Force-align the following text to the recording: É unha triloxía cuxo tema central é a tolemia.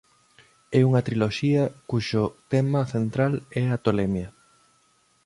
É 0.77 0.79
unha 0.89 1.05
triloxía 1.07 1.63
cuxo 1.89 2.23
tema 2.53 2.81
central 2.93 3.33
é 3.61 3.63
a 3.69 3.77
tolemia. 3.85 4.29